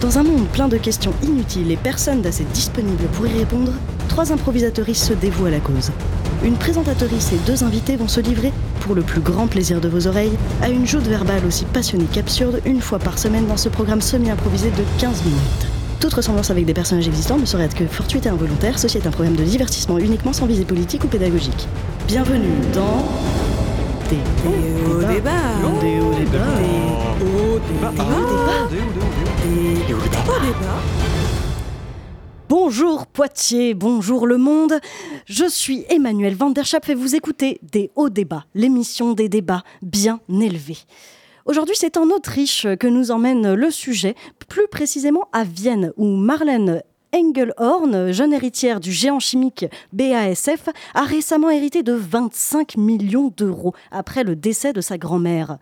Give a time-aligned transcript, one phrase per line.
[0.00, 3.72] Dans un monde plein de questions inutiles et personne d'assez disponible pour y répondre,
[4.08, 5.90] trois improvisatrices se dévouent à la cause.
[6.42, 8.50] Une présentatrice et deux invités vont se livrer,
[8.80, 12.62] pour le plus grand plaisir de vos oreilles, à une joute verbale aussi passionnée qu'absurde
[12.64, 15.66] une fois par semaine dans ce programme semi-improvisé de 15 minutes.
[16.00, 19.06] Toute ressemblance avec des personnages existants ne saurait être que fortuite et involontaire, ceci est
[19.06, 21.68] un programme de divertissement uniquement sans visée politique ou pédagogique.
[22.08, 23.04] Bienvenue dans...
[24.10, 25.30] Des hauts débats.
[25.80, 26.56] Des hauts débats.
[27.20, 27.60] Des hauts
[30.40, 30.82] débats.
[32.48, 34.80] Bonjour Poitiers, bonjour le monde.
[35.26, 39.62] Je suis Emmanuel Van der Schaap et vous écoutez Des hauts débats, l'émission des débats
[39.80, 40.78] bien élevés.
[41.46, 44.16] Aujourd'hui, c'est en Autriche que nous emmène le sujet,
[44.48, 46.82] plus précisément à Vienne, où Marlène
[47.14, 54.24] Engelhorn, jeune héritière du géant chimique BASF, a récemment hérité de 25 millions d'euros après
[54.24, 55.58] le décès de sa grand-mère.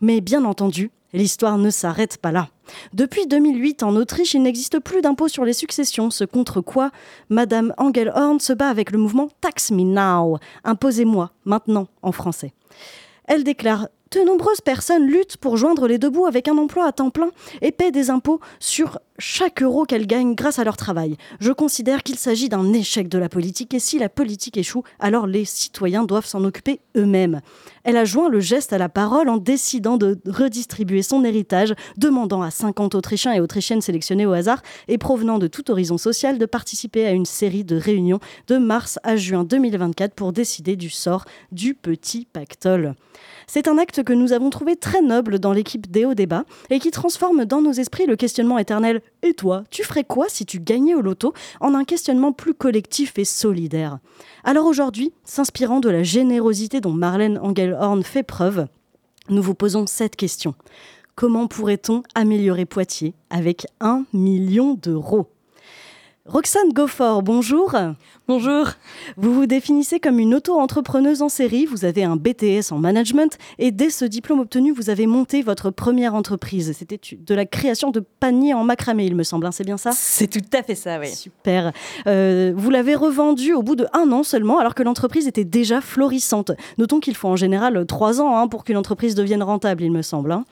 [0.00, 2.48] Mais bien entendu, l'histoire ne s'arrête pas là.
[2.92, 6.90] Depuis 2008, en Autriche, il n'existe plus d'impôt sur les successions, ce contre quoi
[7.28, 12.52] Madame Engelhorn se bat avec le mouvement Tax Me Now, imposez-moi maintenant en français.
[13.26, 16.92] Elle déclare de nombreuses personnes luttent pour joindre les deux bouts avec un emploi à
[16.92, 21.16] temps plein et paient des impôts sur chaque euro qu'elles gagnent grâce à leur travail.
[21.40, 25.26] Je considère qu'il s'agit d'un échec de la politique et si la politique échoue, alors
[25.26, 27.40] les citoyens doivent s'en occuper eux-mêmes.
[27.84, 32.42] Elle a joint le geste à la parole en décidant de redistribuer son héritage, demandant
[32.42, 36.46] à 50 Autrichiens et Autrichiennes sélectionnés au hasard et provenant de tout horizon social de
[36.46, 41.24] participer à une série de réunions de mars à juin 2024 pour décider du sort
[41.50, 42.94] du petit pactole.
[43.46, 46.78] C'est un acte que nous avons trouvé très noble dans l'équipe des hauts débats et
[46.78, 50.60] qui transforme dans nos esprits le questionnement éternel Et toi, tu ferais quoi si tu
[50.60, 51.34] gagnais au loto?
[51.60, 53.98] en un questionnement plus collectif et solidaire
[54.44, 57.38] Alors aujourd'hui, s'inspirant de la générosité dont Marlène
[57.72, 58.66] Engelhorn fait preuve,
[59.28, 60.54] nous vous posons cette question.
[61.14, 65.30] Comment pourrait-on améliorer Poitiers avec un million d'euros?
[66.24, 67.74] Roxane Goffort, bonjour.
[68.28, 68.68] Bonjour.
[69.16, 73.72] Vous vous définissez comme une auto-entrepreneuse en série, vous avez un BTS en management et
[73.72, 76.76] dès ce diplôme obtenu, vous avez monté votre première entreprise.
[76.78, 79.90] C'était de la création de paniers en macramé, il me semble, hein, c'est bien ça?
[79.92, 81.08] C'est tout à fait ça, oui.
[81.08, 81.72] Super.
[82.06, 85.80] Euh, vous l'avez revendu au bout de un an seulement, alors que l'entreprise était déjà
[85.80, 86.52] florissante.
[86.78, 90.02] Notons qu'il faut en général trois ans hein, pour qu'une entreprise devienne rentable, il me
[90.02, 90.30] semble.
[90.30, 90.44] Hein.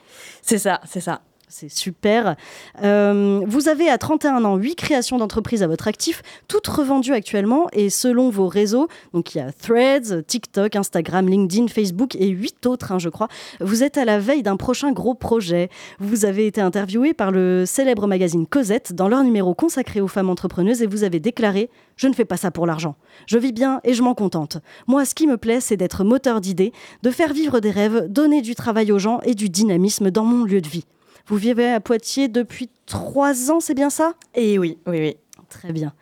[0.43, 1.21] C'est ça, c'est ça.
[1.51, 2.37] C'est super.
[2.85, 7.67] Euh, vous avez à 31 ans 8 créations d'entreprises à votre actif, toutes revendues actuellement
[7.73, 8.87] et selon vos réseaux.
[9.15, 13.27] Donc il y a Threads, TikTok, Instagram, LinkedIn, Facebook et 8 autres, hein, je crois.
[13.61, 15.71] Vous êtes à la veille d'un prochain gros projet.
[15.99, 20.31] Vous avez été interviewé par le célèbre magazine Cosette dans leur numéro consacré aux femmes
[20.31, 22.95] entrepreneuses et vous avez déclaré Je ne fais pas ça pour l'argent.
[23.27, 24.59] Je vis bien et je m'en contente.
[24.87, 26.73] Moi, ce qui me plaît, c'est d'être moteur d'idées,
[27.03, 30.45] de faire vivre des rêves, donner du travail aux gens et du dynamisme dans mon
[30.45, 30.85] lieu de vie.
[31.31, 34.15] Vous vivez à Poitiers depuis trois ans, c'est bien ça?
[34.35, 35.17] Eh oui, oui, oui.
[35.49, 35.93] Très bien.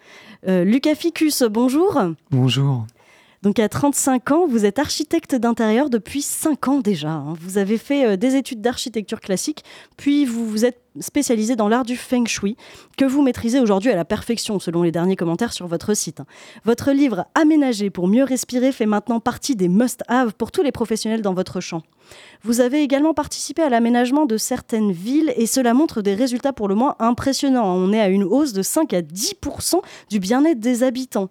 [0.49, 2.00] Euh, Lucas Ficus, bonjour.
[2.31, 2.87] Bonjour.
[3.43, 7.11] Donc à 35 ans, vous êtes architecte d'intérieur depuis 5 ans déjà.
[7.11, 7.34] Hein.
[7.43, 9.65] Vous avez fait euh, des études d'architecture classique,
[9.99, 12.56] puis vous vous êtes spécialisé dans l'art du feng shui,
[12.97, 16.22] que vous maîtrisez aujourd'hui à la perfection, selon les derniers commentaires sur votre site.
[16.64, 21.22] Votre livre Aménager pour mieux respirer fait maintenant partie des must-have pour tous les professionnels
[21.22, 21.82] dans votre champ.
[22.42, 26.69] Vous avez également participé à l'aménagement de certaines villes et cela montre des résultats pour
[26.69, 27.66] le moins impressionnants.
[27.66, 31.28] On est à une hausse de 5 à 10% du bien-être des habitants.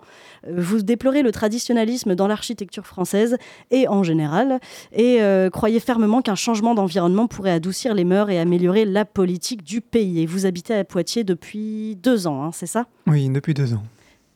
[0.48, 3.38] Euh, vous déplorez le traditionnalisme dans l'architecture française
[3.72, 4.60] et en général
[4.92, 9.57] et euh, croyez fermement qu'un changement d'environnement pourrait adoucir les mœurs et améliorer la politique
[9.64, 10.22] du pays.
[10.22, 12.88] Et vous habitez à Poitiers depuis deux ans, hein, c'est ça?
[13.06, 13.84] Oui, depuis deux ans.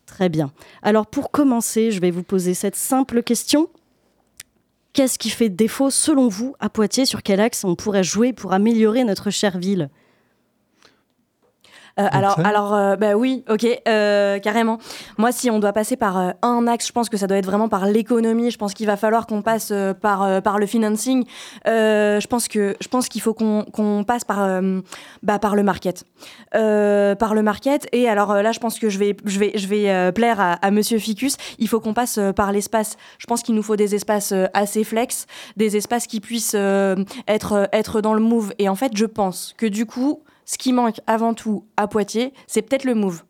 [0.05, 0.51] Très bien.
[0.81, 3.69] Alors pour commencer, je vais vous poser cette simple question.
[4.93, 7.05] Qu'est-ce qui fait défaut selon vous à Poitiers?
[7.05, 9.89] Sur quel axe on pourrait jouer pour améliorer notre chère ville?
[11.99, 14.77] Euh, alors, alors euh, bah oui, ok, euh, carrément.
[15.17, 17.69] Moi, si on doit passer par un axe, je pense que ça doit être vraiment
[17.69, 18.51] par l'économie.
[18.51, 21.25] Je pense qu'il va falloir qu'on passe par, par le financing.
[21.65, 24.61] je pense que je pense qu'il faut qu'on passe par,
[25.23, 26.05] bah, par le market.
[26.51, 27.87] par le market.
[27.91, 30.71] Et alors là, je pense que je vais, je vais, je vais plaire à, à
[30.71, 31.37] Monsieur Ficus.
[31.59, 32.97] Il faut qu'on passe par l'espace.
[33.17, 35.25] Je pense qu'il nous faut des espaces assez flex,
[35.57, 36.55] des espaces qui puissent
[37.27, 38.53] être, être dans le move.
[38.59, 42.33] Et en fait, je pense que du coup, ce qui manque avant tout à Poitiers,
[42.45, 43.23] c'est peut-être le move.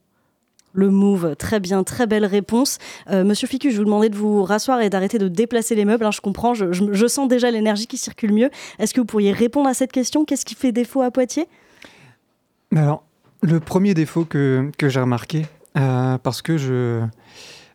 [0.74, 2.80] Le move, très bien, très belle réponse.
[3.12, 6.04] Euh, Monsieur Ficus, je vous demandais de vous rasseoir et d'arrêter de déplacer les meubles.
[6.04, 8.50] Hein, je comprends, je, sens déjà l'énergie qui circule mieux.
[8.80, 10.26] Est-ce que vous pourriez répondre à cette question?
[10.26, 11.48] Qu'est-ce qui fait défaut à Poitiers?
[12.76, 13.04] Alors,
[13.44, 15.46] le premier défaut que, j'ai remarqué,
[15.78, 17.06] euh, parce que je.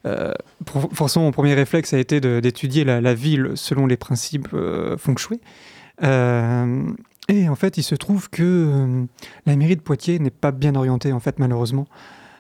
[0.07, 0.35] Euh,
[0.93, 5.41] forcément, mon premier réflexe a été d'étudier la, la, ville selon les principes feng shui.
[7.29, 9.07] Et en fait, il se trouve que
[9.47, 11.87] la mairie de Poitiers n'est pas bien orientée, en fait, malheureusement.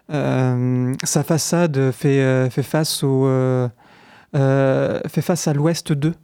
[0.08, 3.28] sa façade fait, fait face au,
[4.32, 6.14] fait face à l'Ouest 2.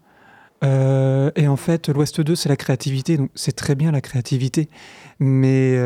[0.63, 4.69] et en fait, l'Ouest 2, c'est la créativité, donc c'est très bien la créativité,
[5.19, 5.77] mais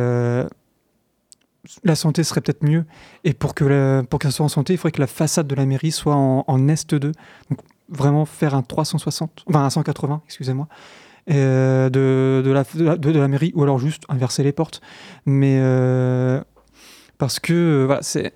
[1.84, 2.84] la santé serait peut-être mieux.
[3.25, 5.67] Et pour que pour qu'elle soit en santé, il faudrait que la façade de la
[5.67, 6.99] mairie soit en, Est 2.
[6.99, 10.75] Donc vraiment faire un 360, enfin un 180, excusez-moi, euh,
[11.34, 14.81] de, de, la, de, la, mairie, ou alors juste inverser les portes.
[15.25, 16.43] Mais euh,
[17.19, 18.32] parce que euh, voilà, c'est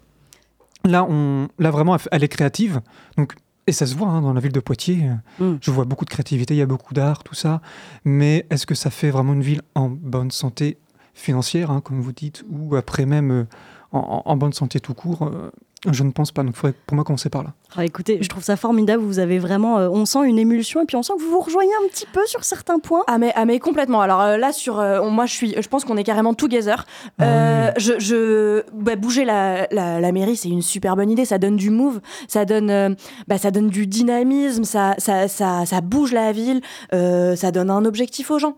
[0.85, 2.81] là, on, là vraiment, elle est créative.
[3.17, 3.35] Donc
[3.67, 5.11] et ça se voit hein, dans la ville de Poitiers.
[5.39, 5.55] Mm.
[5.61, 7.61] Je vois beaucoup de créativité, il y a beaucoup d'art, tout ça.
[8.05, 10.79] Mais est-ce que ça fait vraiment une ville en bonne santé
[11.15, 13.45] financière, hein, comme vous dites, ou après même euh,
[13.93, 15.51] en, bonne santé tout court, euh,
[15.91, 16.43] je ne pense pas.
[16.43, 17.55] Donc, il faudrait pour moi commencer par là.
[17.77, 19.03] Ah, écoutez, je trouve ça formidable.
[19.03, 21.41] Vous avez vraiment, euh, on sent une émulsion et puis on sent que vous vous
[21.41, 23.03] rejoignez un petit peu sur certains points.
[23.07, 24.01] Ah mais, ah, mais complètement.
[24.01, 24.77] Alors là, sur,
[25.11, 26.87] moi, je suis, je pense qu'on est carrément together.
[27.19, 31.25] Ah je, je bah, bouger la, la, mairie, c'est une super bonne idée.
[31.25, 32.97] Ça donne du move, ça donne,
[33.29, 37.85] bah, ça donne du dynamisme, ça, ça, ça, ça bouge la ville, ça donne un
[37.85, 38.55] objectif aux gens.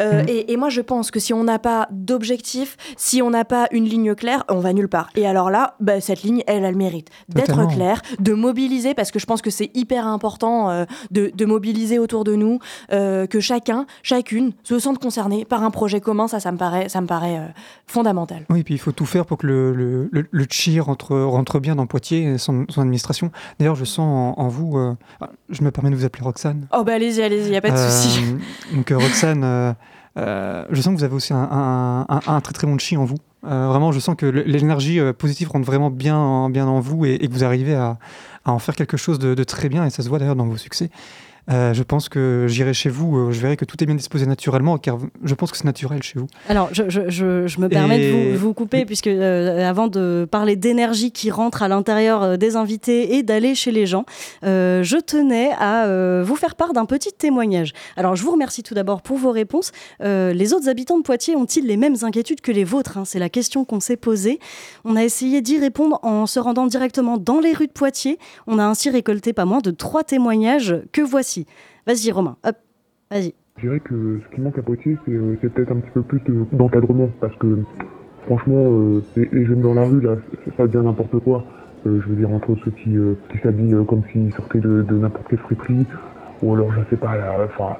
[0.00, 0.26] Euh, mm.
[0.48, 3.84] et, moi, je pense que si on n'a pas d'objectif, si on n'a pas une
[3.84, 5.10] ligne claire, on va nulle part.
[5.16, 9.10] Et alors là, bah, cette ligne, elle a le mérite d'être claire, de mobiliser, parce
[9.10, 12.58] que je pense que c'est hyper important euh, de, mobiliser autour de nous,
[12.92, 16.28] euh, que chacun, chacune se sente concerné par un projet commun.
[16.28, 17.40] Ça, ça me paraît, ça me paraît
[17.86, 18.44] fondamental.
[18.50, 21.76] Oui, et puis il faut tout faire pour que le, le, le, rentre, rentre bien
[21.76, 23.30] dans Poitiers et son, administration.
[23.58, 24.76] D'ailleurs, je sens en, vous,
[25.20, 26.66] ah, je me permets de vous appeler Roxane.
[26.72, 28.20] Oh, bah allez-y, allez-y, il n'y a pas de souci.
[28.74, 29.74] Donc, Roxane.
[30.18, 33.16] Euh, je sens que vous avez aussi un, très très bon chi en vous.
[33.46, 37.18] Euh, vraiment, je sens que l'énergie euh, positive rentre vraiment bien, bien en vous et,
[37.18, 37.98] que vous arrivez à,
[38.44, 39.84] en faire quelque chose de, très bien.
[39.84, 40.90] Et ça se voit d'ailleurs dans vos succès.
[41.50, 44.26] Euh, je pense que j'irai chez vous, euh, je verrai que tout est bien disposé
[44.26, 46.26] naturellement, car je pense que c'est naturel chez vous.
[46.48, 51.12] Alors, je, je, je, me permets de vous, couper, puisque euh, avant de parler d'énergie
[51.12, 54.04] qui rentre à l'intérieur des invités et d'aller chez les gens,
[54.42, 55.86] je tenais à
[56.22, 57.72] vous faire part d'un petit témoignage.
[57.96, 59.72] Alors, je vous remercie tout d'abord pour vos réponses.
[60.00, 63.04] les autres habitants de Poitiers ont-ils les mêmes inquiétudes que les vôtres hein?
[63.04, 64.40] C'est la question qu'on s'est posée.
[64.84, 68.18] On a essayé d'y répondre en se rendant directement dans les rues de Poitiers.
[68.46, 71.35] On a ainsi récolté pas moins de trois témoignages que voici.
[71.86, 72.56] Vas-y, Romain, hop,
[73.10, 73.34] vas-y.
[73.58, 76.20] Je dirais que ce qui manque à Poitiers, c'est euh, peut-être un petit peu plus
[76.52, 77.60] d'encadrement, parce que
[78.26, 80.16] franchement, euh, les, jeunes dans la rue, là,
[80.58, 81.42] ça devient n'importe quoi.
[81.86, 82.90] Euh, je veux dire, entre ceux qui,
[83.30, 85.86] qui s'habillent comme s'ils sortaient de, n'importe quelle friperie,
[86.42, 87.14] ou alors, je sais pas,
[87.46, 87.76] enfin,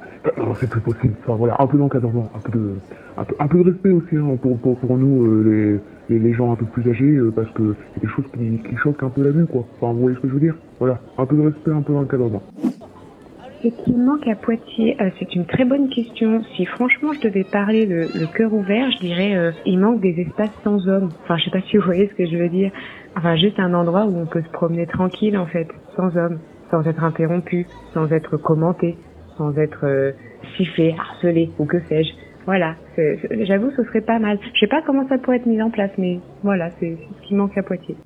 [0.58, 1.12] c'est plus possible.
[1.25, 2.76] Enfin, voilà, un peu d'encadrement, un peu de,
[3.38, 6.88] un peu, de respect aussi hein, pour, pour, nous, les, les, gens un peu plus
[6.88, 9.67] âgés, parce que c'est des choses qui, qui choquent un peu la vue, quoi.
[9.79, 10.56] Enfin, vous voyez ce que je veux dire?
[10.79, 12.43] Voilà, un peu de respect, un peu d'encadrement.
[13.62, 16.43] Ce qui manque à Poitiers, euh, c'est une très bonne question.
[16.55, 20.20] Si franchement je devais parler le, le cœur ouvert, je dirais euh, il manque des
[20.20, 21.08] espaces sans hommes.
[21.25, 22.70] Enfin, je sais pas si vous voyez ce que je veux dire.
[23.17, 26.38] Enfin, juste un endroit où on peut se promener tranquille en fait, sans hommes,
[26.70, 28.97] sans être interrompu, sans être commenté,
[29.38, 30.12] sans être euh,
[30.56, 32.12] sifflé, harcelé ou que sais-je.
[32.44, 32.76] Voilà,
[33.41, 34.38] j'avoue, ce serait pas mal.
[34.55, 37.35] Je sais pas comment ça pourrait être mis en place, mais voilà, c'est ce qui
[37.35, 37.97] manque à Poitiers.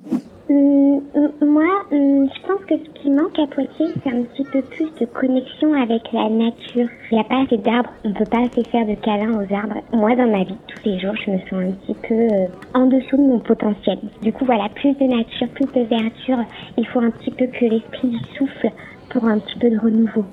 [0.50, 1.00] Hum,
[1.43, 4.91] moi, hum, je pense que ce qui manque à Poitiers, c'est un petit peu plus
[5.00, 6.88] de connexion avec la nature.
[7.12, 9.81] Il n'y a pas assez d'arbres, on peut pas assez faire de câlins aux arbres.
[9.93, 12.87] Moi, dans ma vie, tous les jours, je me sens un petit peu euh, en
[12.87, 14.00] dessous de mon potentiel.
[14.23, 16.45] Du coup, voilà, plus de nature, plus de verdure.
[16.76, 18.73] Il faut un petit peu que l'esprit souffle
[19.11, 20.25] pour un petit peu de renouveau.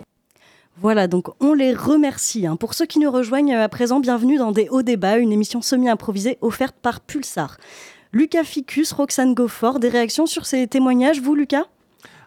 [0.80, 2.48] Voilà, donc on les remercie.
[2.48, 2.56] Hein.
[2.56, 6.40] Pour ceux qui nous rejoignent à présent, bienvenue dans Des Hauts Débats, une émission semi-improvisée
[6.42, 7.58] offerte par Pulsar.
[8.14, 11.66] Lucas Ficus, Roxane Gofford, des réactions sur ces témoignages, vous Lucas?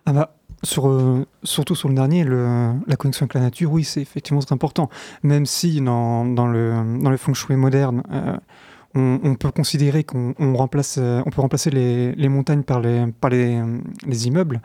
[0.07, 0.35] Ah bah,
[0.79, 4.91] euh, surtout sur le dernier, la connexion avec la nature, oui, c'est effectivement très important.
[5.23, 8.37] Même si dans, le, dans le feng shui moderne, euh,
[8.95, 13.63] on, peut considérer qu'on remplace, euh, on peut remplacer les, montagnes par les, par les,
[14.07, 14.61] les immeubles,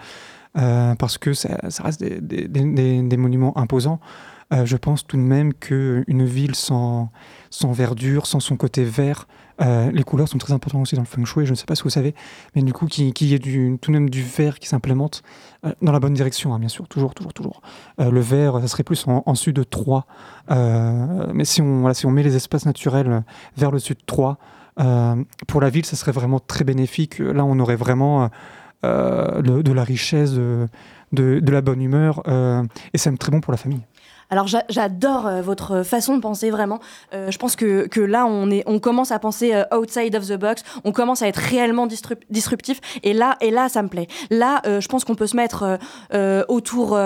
[0.54, 4.00] parce que ça, reste des, des, des, des monuments imposants.
[4.52, 7.10] je pense tout de même qu'une ville sans,
[7.50, 9.28] sans verdure, sans son côté vert,
[9.62, 11.76] euh, les couleurs sont très importantes aussi dans le feng shui, je ne sais pas
[11.76, 12.14] si vous savez,
[12.56, 15.24] mais du coup, qu'il y ait tout de même du vert qui s'implémente
[15.66, 17.62] euh, dans la bonne direction, hein, bien sûr, toujours, toujours, toujours.
[18.00, 20.06] Euh, le vert, ça serait plus en, en sud de 3,
[21.34, 23.24] mais si on, met les espaces naturels
[23.58, 24.38] vers le sud de 3,
[25.48, 27.20] pour la ville, ça serait vraiment très bénéfique.
[27.20, 28.30] Là, on aurait vraiment
[28.84, 30.68] de, la richesse, de,
[31.12, 32.22] de, la bonne humeur,
[32.94, 33.82] et c'est très bon pour la famille.
[34.30, 36.80] Alors j'adore euh, votre façon de penser vraiment.
[37.14, 40.92] Euh, je pense que, là on, commence à penser euh, outside of the box, on
[40.92, 41.88] commence à être réellement
[42.30, 44.08] disruptif et là, et là ça me plaît.
[44.30, 45.80] Là je pense qu'on peut se mettre
[46.48, 46.98] autour,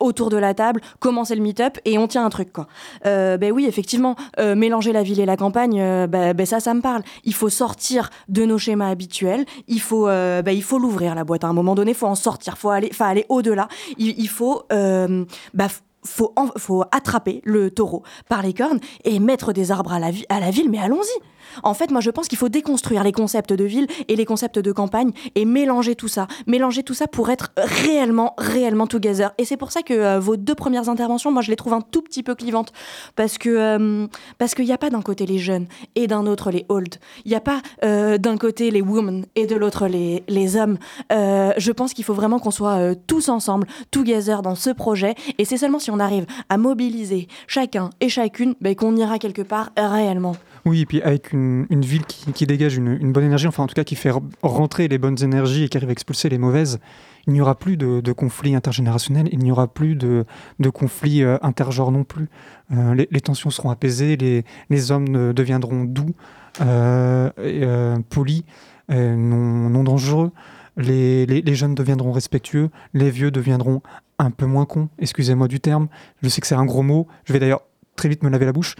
[0.00, 2.52] autour de la table, commencer le meet-up et on tient un truc.
[2.52, 2.66] Quoi.
[3.04, 7.02] ben oui effectivement, mélanger la ville et la campagne, ben, ben, ça ça me parle.
[7.24, 11.44] Il faut sortir de nos schémas habituels, il faut, ben, il faut l'ouvrir la boîte
[11.44, 13.68] à un moment donné, il faut en sortir, il faut aller, aller au-delà,
[13.98, 14.64] il, il, faut...
[14.70, 15.68] Bah,
[16.06, 20.40] faut, faut attraper le taureau par les cornes et mettre des arbres à la, à
[20.40, 21.22] la ville, mais allons-y.
[21.62, 24.58] En fait, moi, je pense qu'il faut déconstruire les concepts de ville et les concepts
[24.58, 26.26] de campagne et mélanger tout ça.
[26.46, 29.32] Mélanger tout ça pour être réellement, réellement together.
[29.38, 31.80] Et c'est pour ça que euh, vos deux premières interventions, moi, je les trouve un
[31.80, 32.72] tout petit peu clivantes.
[33.16, 34.06] Parce que euh,
[34.38, 36.96] parce qu'il n'y a pas d'un côté les jeunes et d'un autre les old.
[37.24, 40.78] Il n'y a pas euh, d'un côté les women et de l'autre les, les hommes.
[41.10, 45.14] je pense qu'il faut vraiment qu'on soit tous ensemble, together dans ce projet.
[45.38, 49.42] Et c'est seulement si on arrive à mobiliser chacun et chacune ben, qu'on ira quelque
[49.42, 50.36] part réellement.
[50.66, 53.84] Oui, et puis avec une, ville qui, dégage une, bonne énergie, enfin en tout cas
[53.84, 54.10] qui fait
[54.42, 56.80] rentrer les bonnes énergies et qui arrive à expulser les mauvaises,
[57.26, 60.24] il n'y aura plus de, conflits intergénérationnels, il n'y aura plus de,
[60.72, 62.28] conflits euh, intergenres non plus.
[62.72, 66.14] Euh, les, tensions seront apaisées, les, hommes deviendront doux,
[66.62, 68.44] euh, polis,
[68.88, 70.32] non, dangereux.
[70.76, 73.82] Les, les, jeunes deviendront respectueux, les vieux deviendront
[74.18, 75.88] un peu moins cons, excusez-moi du terme.
[76.22, 77.62] Je sais que c'est un gros mot, je vais d'ailleurs
[77.96, 78.76] très vite me laver la bouche.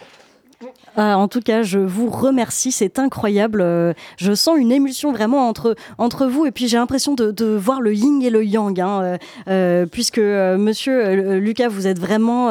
[0.96, 3.60] Ah, en tout cas, je vous remercie, c'est incroyable.
[3.62, 7.46] Euh, je sens une émulsion vraiment entre, entre vous et puis j'ai l'impression de, de,
[7.46, 12.48] voir le yin et le yang, hein, euh, euh puisque Monsieur Lucas, vous êtes vraiment,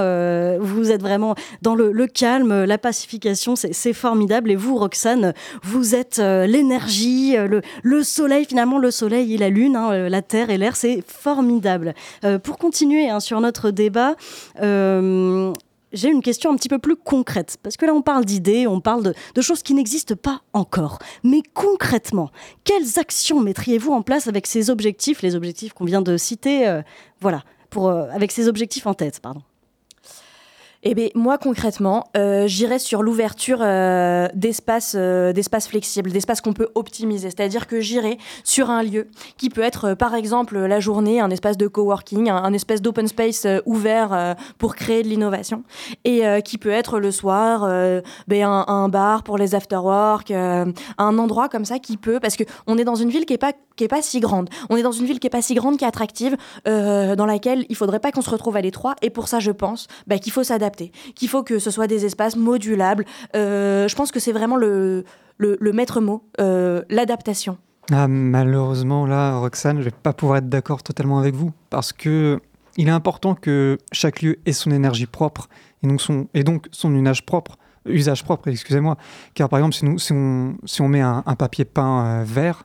[0.59, 4.51] vous êtes vraiment dans le, le calme, la pacification, c'est formidable.
[4.51, 5.33] Et vous, Roxane,
[5.63, 8.45] vous êtes l'énergie, le, le, soleil.
[8.45, 11.93] Finalement, le soleil et la lune, hein, la terre et l'air, c'est formidable.
[12.43, 14.15] pour continuer hein, sur notre débat
[15.93, 17.57] j'ai une question un petit peu plus concrète.
[17.63, 20.99] Parce que là, on parle d'idées, on parle de, choses qui n'existent pas encore.
[21.23, 22.31] Mais concrètement,
[22.63, 26.81] quelles actions mettriez-vous en place avec ces objectifs, les objectifs qu'on vient de citer, euh,
[27.21, 27.43] voilà,
[27.77, 29.41] euh, avec ces objectifs en tête, pardon?
[30.85, 36.51] Eh bien, moi, concrètement, euh, j'irais sur l'ouverture euh, d'espaces euh, d'espaces flexibles, d'espaces qu'on
[36.51, 37.29] peut optimiser.
[37.29, 41.29] C'est-à-dire que j'irais sur un lieu qui peut être, euh, par exemple, la journée, un
[41.29, 45.63] espace de coworking, un, un espace d'open space euh, ouvert pour créer de l'innovation,
[46.03, 47.61] et qui peut être le soir,
[48.27, 52.77] ben, un, bar pour les after-work, un endroit comme ça qui peut, parce que on
[52.77, 54.49] est dans une ville qui est pas qui est pas si grande.
[54.69, 56.35] On est dans une ville qui est pas si grande, qui est attractive,
[56.65, 58.95] dans laquelle il faudrait pas qu'on se retrouve à l'étroit.
[59.01, 62.05] Et pour ça, je pense ben, qu'il faut s'adapter qu'il faut que ce soit des
[62.05, 63.05] espaces modulables.
[63.35, 65.03] Euh, je pense que c'est vraiment le,
[65.37, 67.57] le, maître mot, euh, l'adaptation.
[67.91, 72.39] Ah, malheureusement, là, Roxane, je vais pas pouvoir être d'accord totalement avec vous, parce que
[72.77, 75.47] il est important que chaque lieu ait son énergie propre
[75.83, 77.57] et donc son, et donc son usage propre.
[77.85, 78.97] Usage propre, excusez-moi.
[79.33, 82.63] Car par exemple, si, nous, si, on, si on met un, papier peint euh, vert,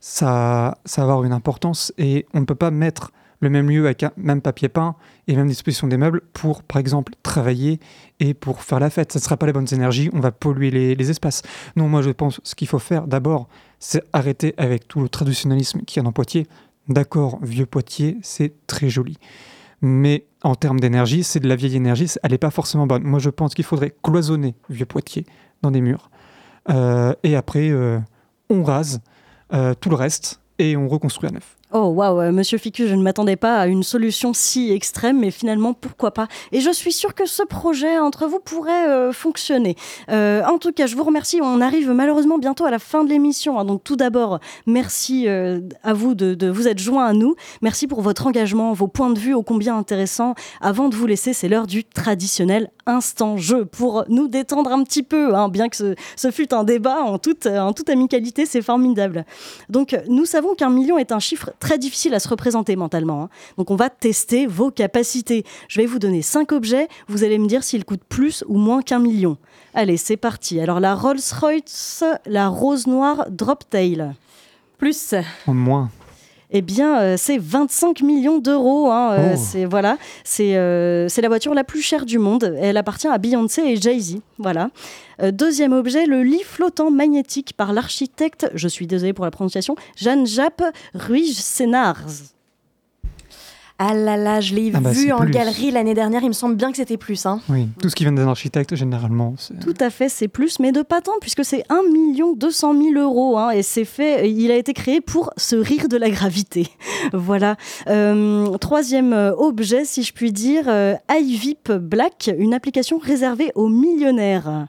[0.00, 3.84] ça, ça va avoir une importance et on ne peut pas mettre le même lieu
[3.84, 4.94] avec un même papier peint
[5.28, 7.80] et même disposition des meubles pour, par exemple, travailler
[8.20, 9.12] et pour faire la fête.
[9.12, 11.42] Ça ne sera pas les bonnes énergies, on va polluer les, espaces.
[11.76, 15.82] Non, moi je pense ce qu'il faut faire d'abord, c'est arrêter avec tout le traditionnalisme
[15.82, 16.46] qui y a dans Poitiers.
[16.88, 19.18] D'accord, vieux Poitiers, c'est très joli.
[19.82, 23.02] Mais en termes d'énergie, c'est de la vieille énergie, elle n'est pas forcément bonne.
[23.02, 25.26] Moi je pense qu'il faudrait cloisonner vieux Poitiers
[25.62, 26.10] dans des murs.
[26.70, 27.98] Euh, et après, euh,
[28.50, 29.00] on rase
[29.52, 31.55] euh, tout le reste et on reconstruit à neuf.
[31.72, 35.32] Oh waouh, euh, Monsieur Ficus, je ne m'attendais pas à une solution si extrême, mais
[35.32, 36.28] finalement pourquoi pas?
[36.52, 39.74] Et je suis sûre que ce projet entre vous pourrait euh, fonctionner.
[40.08, 41.40] Euh, en tout cas, je vous remercie.
[41.42, 43.58] On arrive malheureusement bientôt à la fin de l'émission.
[43.58, 43.64] Hein.
[43.64, 47.34] donc tout d'abord, merci à vous de, vous être joints à nous.
[47.62, 50.36] Merci pour votre engagement, vos points de vue ô combien intéressants.
[50.60, 55.02] Avant de vous laisser, c'est l'heure du traditionnel instant jeu pour nous détendre un petit
[55.02, 55.48] peu, hein.
[55.48, 59.24] bien que ce, fut un débat en toute, en toute amicalité, c'est formidable.
[59.68, 63.24] Donc nous savons qu'un million est un chiffre très difficile à se représenter mentalement.
[63.24, 63.28] Hein.
[63.58, 65.44] Donc on va tester vos capacités.
[65.68, 68.82] Je vais vous donner cinq objets, vous allez me dire s'ils coûtent plus ou moins
[68.82, 69.36] qu'un million.
[69.74, 70.60] Allez, c'est parti.
[70.60, 74.14] Alors la Rolls-Royce, la Rose Noire Droptail.
[74.78, 75.14] Plus.
[75.46, 75.90] En moins
[76.50, 78.90] eh bien, euh, c'est 25 millions d'euros.
[78.90, 79.40] Hein, euh, oh.
[79.40, 79.98] C'est voilà,
[80.40, 82.56] euh, c'est la voiture la plus chère du monde.
[82.60, 84.18] Elle appartient à Beyoncé et Jay-Z.
[84.38, 84.70] Voilà.
[85.32, 90.26] deuxième objet, le lit flottant magnétique par l'architecte, je suis désolée pour la prononciation, Jeanne
[90.26, 90.62] Jappe
[90.94, 92.04] Ruiz Sénars.
[93.78, 95.30] Ah là là, je l'ai Ah bah, vu en plus.
[95.32, 97.26] galerie l'année dernière, il me semble bien que c'était plus.
[97.26, 97.40] Hein.
[97.50, 99.34] Oui, tout ce qui vient d'un architecte, généralement.
[99.60, 101.82] Tout à fait, c'est plus, mais de pas tant, puisque c'est 1
[102.36, 103.36] 200 000 euros.
[103.36, 106.68] hein, et c'est fait, il a été créé pour se rire de la gravité.
[107.12, 107.56] voilà.
[107.86, 113.68] Euh, troisième euh, objet, si je puis dire, euh, iVip Black, une application réservée aux
[113.68, 114.68] millionnaires.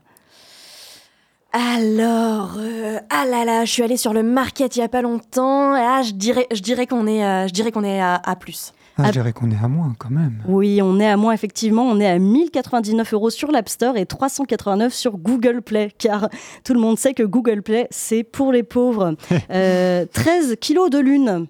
[1.53, 5.01] Alors, euh, ah là là, je suis allée sur le market il y a pas
[5.01, 5.73] longtemps.
[5.73, 8.73] Ah, je dirais, je dirais qu'on est, euh, je dirais qu'on est à, à plus.
[8.97, 10.41] Ah, je dirais qu'on est à moins quand même.
[10.47, 11.83] Oui, on est à moins, effectivement.
[11.83, 16.29] On est à 1099 euros sur l'App Store et 389 sur Google Play, car
[16.63, 19.15] tout le monde sait que Google Play, c'est pour les pauvres.
[19.49, 21.47] Euh, 13 kilos de lune.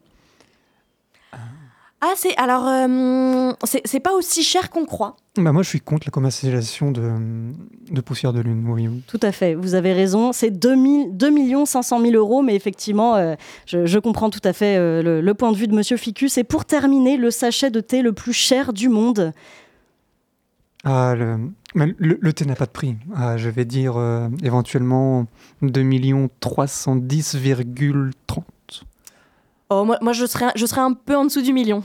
[2.00, 5.16] Ah, c'est alors, euh, c'est c'est pas aussi cher qu'on croit.
[5.36, 7.12] Bah, moi, je suis contre la commercialisation de,
[7.90, 8.64] de poussière de lune.
[8.70, 9.02] Oui, oui.
[9.08, 10.32] Tout à fait, vous avez raison.
[10.32, 13.34] C'est 2, 2 500 000 euros, mais effectivement, euh,
[13.66, 16.38] je, je comprends tout à fait euh, le, le point de vue de Monsieur Ficus.
[16.38, 19.34] Et pour terminer, le sachet de thé le plus cher du monde.
[20.84, 21.38] Ah, le,
[21.74, 22.96] mais le, le thé n'a pas de prix.
[23.16, 25.26] Ah, je vais dire euh, éventuellement
[25.64, 28.12] 2 310,30.
[29.70, 31.84] Oh, moi, moi je serais, je serais un peu en dessous du million.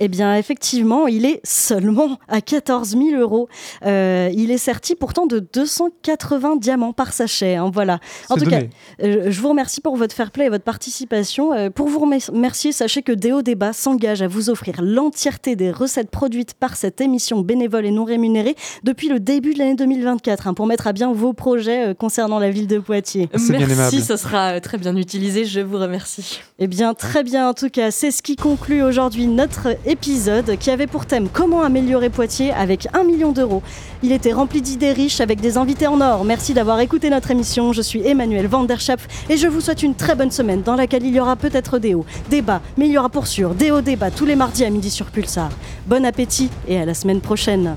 [0.00, 3.48] Eh bien, effectivement, il est seulement à 14 000 euros.
[3.84, 7.56] Euh, il est serti pourtant de 280 diamants par sachet.
[7.56, 7.98] hein, voilà.
[8.28, 8.68] En tout donné.
[8.68, 11.52] cas, euh, je vous remercie pour votre fair play et votre participation.
[11.52, 15.70] Euh, pour vous remer- remercier, sachez que Déo Débat s'engage à vous offrir l'entièreté des
[15.70, 20.46] recettes produites par cette émission bénévole et non rémunérée depuis le début de l'année 2024
[20.48, 23.28] hein, pour mettre à bien vos projets euh, concernant la ville de Poitiers.
[23.48, 25.44] Merci, ça sera très bien utilisé.
[25.44, 26.40] Je vous remercie.
[26.58, 27.48] Eh bien, très bien.
[27.48, 31.62] En tout cas, c'est ce qui conclut aujourd'hui notre épisode qui avait pour thème Comment
[31.62, 33.62] améliorer Poitiers avec un million d'euros.
[34.02, 36.24] Il était rempli d'idées riches avec des invités en or.
[36.24, 37.72] Merci d'avoir écouté notre émission.
[37.72, 40.76] Je suis Emmanuel Van der Schap et je vous souhaite une très bonne semaine dans
[40.76, 43.54] laquelle il y aura peut-être des hauts, des bas, mais il y aura pour sûr
[43.54, 45.50] des hauts débats tous les mardis à midi sur Pulsar.
[45.86, 47.74] Bon appétit et à la semaine prochaine.